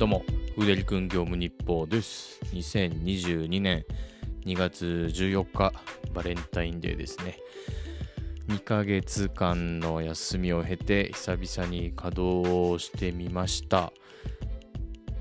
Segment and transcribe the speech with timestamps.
[0.00, 2.40] どうも、フーデリ君業務日報です。
[2.54, 3.84] 2022年
[4.46, 5.74] 2月14日、
[6.14, 7.36] バレンタインデーですね。
[8.48, 13.92] 2ヶ月間の休みを経て、久々に稼働をしてみました。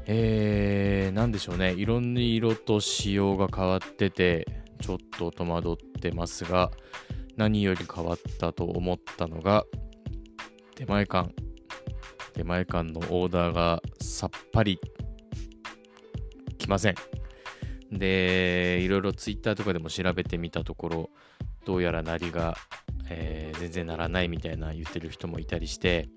[0.06, 1.74] えー、なんでしょうね。
[1.74, 4.48] いろんな色と仕様が変わってて、
[4.82, 6.72] ちょっと戸惑ってますが、
[7.36, 9.66] 何より変わったと思ったのが、
[10.78, 11.49] 出前館。
[12.40, 14.80] 出前館のオーダーがさっぱり
[16.58, 16.96] 来ません。
[17.92, 21.10] で、いろいろツイッターとかでも調べてみたところ、
[21.66, 22.56] どうやらなりが、
[23.10, 26.08] えー全然ならないみたいな言ってる人もいたりして、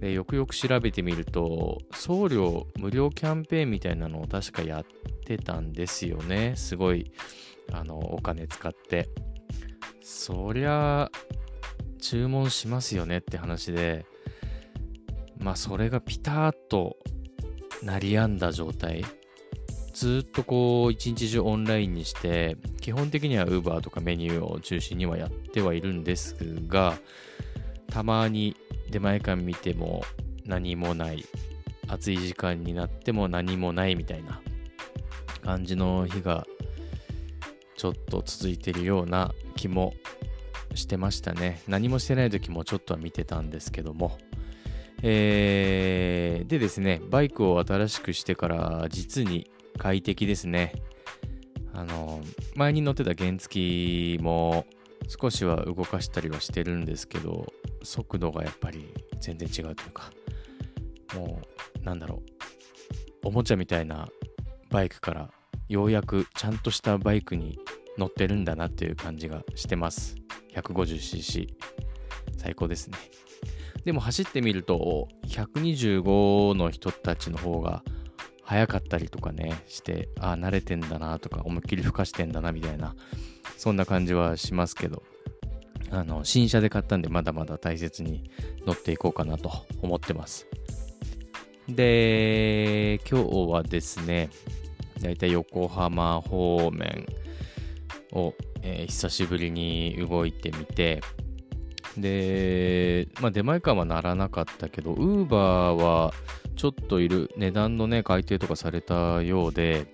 [0.00, 4.84] でよくよく調べてみると、送料無料キャンペーンみたいなのを確かやっ
[5.26, 6.54] てたんですよね。
[6.56, 7.12] すごい、
[7.72, 9.10] あの、お金使って。
[10.00, 11.10] そりゃ、
[12.00, 14.06] 注文しますよねって話で、
[15.42, 16.96] まあそれがピタッと
[17.82, 19.04] 鳴りやんだ状態。
[19.92, 26.34] ずっとこう一日中オンラインにして基本的には Uber とかメニューを中心にはやってはいるんです
[26.66, 26.96] が
[27.88, 28.56] たまに
[28.90, 30.02] 出前館見ても
[30.46, 31.26] 何もない
[31.88, 34.40] 暑い時間になっても何もないみたいな
[35.44, 36.46] 感じの日が
[37.76, 39.92] ちょっと続いてるような気も
[40.74, 41.60] してましたね。
[41.68, 44.16] 何もしてない時もちょっとは見てたんですけども。
[45.02, 50.74] えーでですね、バイクを新しくしてから実に快適ですね。
[51.72, 52.20] あの、
[52.54, 54.66] 前に乗ってた原付も
[55.08, 57.46] 少しは動かしたりはしてるんですけど、
[57.82, 60.12] 速度がやっぱり全然違うというか、
[61.14, 61.40] も
[61.80, 62.22] う、なんだろ
[63.24, 64.08] う、おもちゃみたいな
[64.70, 65.30] バイクから
[65.68, 67.58] ようやくちゃんとしたバイクに
[67.98, 70.16] 乗ってるんだなっていう感じがしてます。
[70.54, 71.48] 150cc。
[72.36, 72.98] 最高ですね。
[73.84, 77.82] でも走ってみると125の人たちの方が
[78.44, 82.94] 速かったりとかねしてああ慣れてんだなとか思いっきり吹かしてんだなみたいな
[83.56, 85.02] そんな感じはしますけど
[85.90, 88.30] あの新車で買ったんでまだまだ大切に
[88.66, 89.50] 乗っていこうかなと
[89.82, 90.46] 思ってます。
[91.68, 94.30] で今日はですね
[95.00, 97.06] だいたい横浜方面
[98.12, 101.00] を、えー久しぶりに動いてみて
[101.96, 106.12] で、まあ、出前館はならなかったけど、ウーバーは
[106.56, 109.86] ちょっといる値段のね、改定とかされたようで、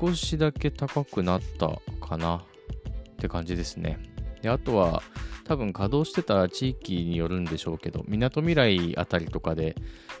[0.00, 2.42] 少しだけ高くなったかなっ
[3.16, 3.98] て感じですね。
[4.42, 5.02] で、あとは、
[5.44, 9.74] 多分稼働してた地域によるんでしょうけど、みなとみらいあたりとかで、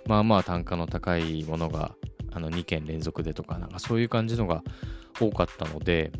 [0.06, 1.94] まあまあ単価の高いものが、
[2.32, 4.62] あの2件連続でとか、なんかそういう感じのが
[5.18, 6.12] 多かったので、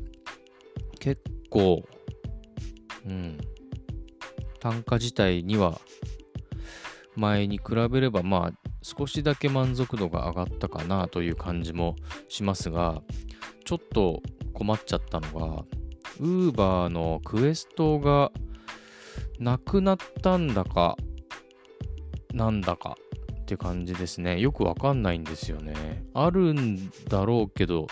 [1.00, 1.84] 結構、
[3.06, 3.38] うん、
[4.64, 5.78] 単価自体には
[7.16, 11.96] 前に比べればまあ少しだけ満足度が上がったかなという感じも
[12.28, 13.02] しますが
[13.66, 14.22] ちょっと
[14.54, 15.64] 困っちゃったのが
[16.18, 18.32] Uber のクエストが
[19.38, 20.96] なくなったんだか
[22.32, 22.96] なんだか
[23.42, 24.40] って感じですね。
[24.40, 26.06] よくわかんないんですよね。
[26.14, 27.86] あるんだろうけど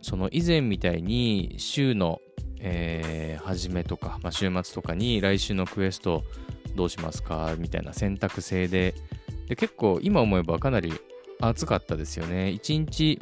[0.00, 2.20] その以前みたいに週の
[2.60, 6.24] えー初めとか、まあ、週末とかに来週のクエスト
[6.74, 8.94] どうしますかみたいな選択制で
[9.48, 10.94] で結構今思えばかなり
[11.40, 12.46] 暑かったですよね。
[12.46, 13.20] 1日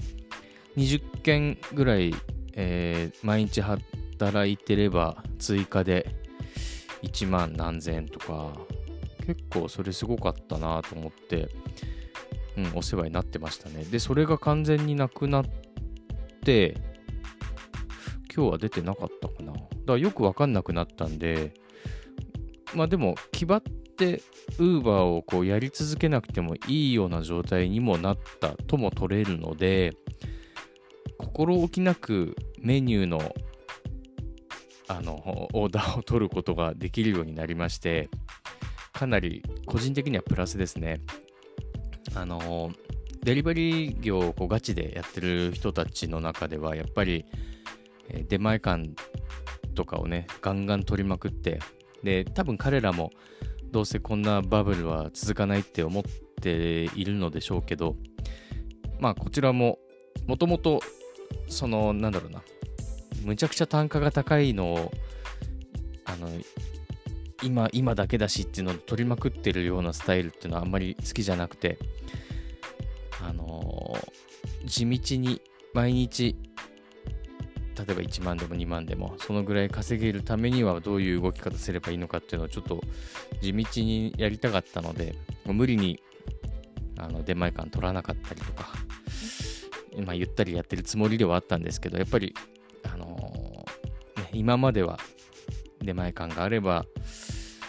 [0.77, 2.15] 20件ぐらい、
[2.55, 6.15] えー毎日働いてれば追加で
[7.03, 8.53] 1万何千とか
[9.27, 11.49] 結構それすごかったなと思って、
[12.57, 13.85] うん、お世話になってましたね。
[13.85, 15.45] でそれが完全になくなっ
[16.45, 16.77] て
[18.35, 19.53] 今日は出てなかったかな。
[19.53, 21.53] だからよくわかんなくなったんで、
[22.75, 24.23] まあでも、気張って
[24.59, 29.93] ウーバーをこうやり続けなくてもいいような状態にもなったとも取れるので、
[31.19, 33.35] 心置きなくメニューの
[34.89, 38.09] あのオーダーを取ることができるようになりまして、
[38.93, 41.01] かなり個人的にはプラスですね。
[42.15, 42.73] あの、
[43.23, 47.25] デリバリー業をこうガチでやってる人たちの中では、やっぱり、
[48.29, 48.91] 出前館
[49.75, 51.61] とかをね、ガンガン取りまくって、
[52.03, 53.11] で、多分彼らも
[53.71, 56.05] どうせこんなバブルは続かないって思っ
[56.41, 57.97] ているのでしょうけど、
[59.01, 59.79] まあこちらも、
[60.27, 60.81] もともと、
[61.49, 62.43] その、なんだろうな、
[63.25, 64.93] むちゃくちゃ単価が高いのを、
[66.05, 66.29] あの、
[67.43, 71.79] 今、今だけだしっていうのを取りまくってるようなスタイルっていうのはあんまり好きじゃなくて、
[73.21, 74.23] あのー
[74.65, 75.41] 地道に
[75.75, 76.37] 毎日
[77.77, 82.81] 例えば1万でも2万でもそのぐらい稼げるためにはどういう動き方すればいいのかっていうのをちょっと
[83.41, 85.15] 地道にやりたかったので
[85.47, 86.01] 無理に
[86.99, 88.69] あの出前館取らなかったりとか、
[90.05, 92.35] まあ、ゆったりやってるつもりではあったんですけどやっぱり、
[92.85, 93.07] あの、
[94.17, 94.99] ね、今までは
[95.81, 96.85] 出前館があれば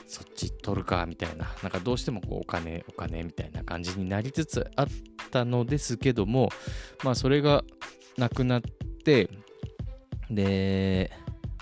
[0.08, 4.88] そっち取るかみたいななんかどうしてもこうお金お金みたいな感じになりつつあっ
[5.32, 6.50] たのですけども
[7.04, 7.64] まあそれが
[8.18, 8.62] なくなっ
[9.04, 9.30] て
[10.36, 11.12] で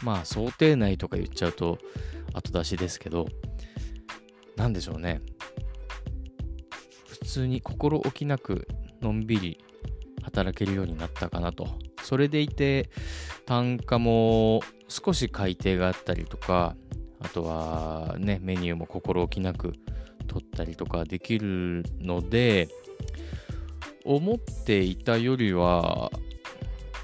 [0.03, 1.77] まあ想定内とか言っちゃうと
[2.33, 3.27] 後出しですけど
[4.55, 5.21] 何でしょうね。
[7.07, 8.67] 普通に心置きなく
[9.01, 9.63] のんびり
[10.23, 11.67] 働けるようになったかなと。
[12.03, 12.89] それでいて
[13.45, 16.75] 単価も少し改定があったりとか
[17.19, 19.73] あとはねメニューも心置きなく
[20.27, 22.67] 取ったりとかできるので
[24.03, 26.11] 思っていたよりは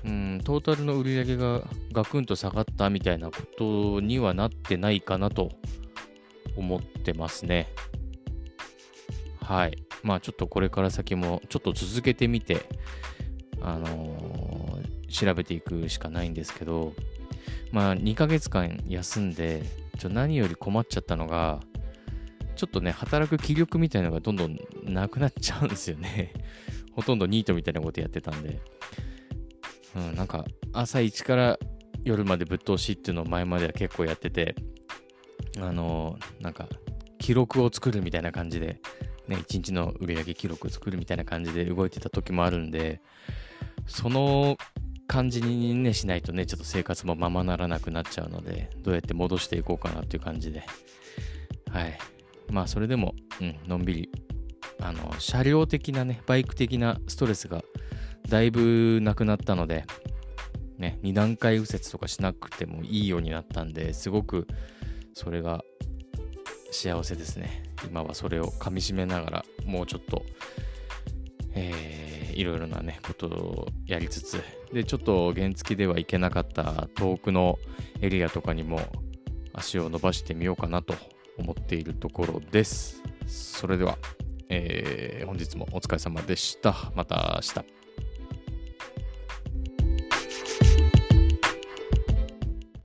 [0.08, 5.52] うん、トータルの売り上げがガクンと下がったみたいなことにはなってないかなと
[6.56, 7.68] 思ってますね。
[9.42, 9.78] はい。
[10.04, 12.66] まあちょっとこれから先もちょっと続けてみて、
[13.62, 16.94] あのー、調べていくしかないんですけど、
[17.72, 19.64] まあ2ヶ月間休んで、
[20.00, 21.60] ちょ何より困っちゃったのが、
[22.56, 26.34] ちょっとね、働く気力みたいなのがどんどんなくなっちゃうんですよね。
[26.94, 28.60] ほとんどニートみたいなことやってたんで。
[29.96, 31.60] うん、なんか朝一から
[32.04, 34.56] 夜までぶっ通しっていうのを前までは結構やってて、
[35.60, 36.68] あのー、なんか
[37.20, 38.80] 記録を作るみたいな感じで、
[39.28, 43.02] ね、一日の売り上げ記録を作るみたいな感じで動いてた時もあるんで、
[43.88, 44.58] その
[45.08, 50.64] 感じにね、しないとね、ちょっと生活もままならなくなっちゃうので、どうやって戻していこうかなっていう感じで、
[51.72, 51.98] はい。
[52.52, 54.12] まあ、それでも、うん、のんびり、
[54.80, 57.64] あの、車両的なね、バイク的なストレスが
[58.30, 59.86] だいぶなくなったので、
[60.78, 64.48] ね、2段階右折とかしなくてもいいようになったんですごく
[65.14, 65.64] それが
[66.72, 67.64] 幸せですね。
[67.86, 70.24] 今はそれをかみしめながらもうちょっと、
[71.54, 74.42] えー、いろいろなね、ことをやりつつ、
[74.74, 77.58] で、ちょっと原付では行けなかった遠くの
[78.02, 78.82] エリアとかにも
[79.54, 80.94] 足を伸ばしてみようかなと
[81.38, 83.02] 思っているところです。
[83.28, 83.98] それでは、
[84.50, 86.92] えー、本日もお疲れ様でした。
[86.96, 87.77] また明日。